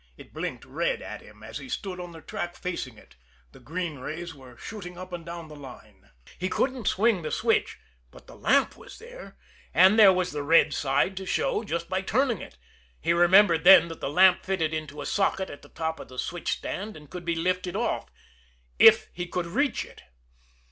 [0.17, 3.15] It blinked red at him as he stood on the track facing it;
[3.51, 6.09] the green rays were shooting up and down the line.
[6.39, 7.77] He couldn't swing the switch
[8.09, 9.37] but the lamp was there
[9.75, 12.57] and there was the red side to show just by turning it.
[12.99, 16.17] He remembered then that the lamp fitted into a socket at the top of the
[16.17, 18.09] switch stand, and could be lifted off
[18.79, 20.01] if he could reach it!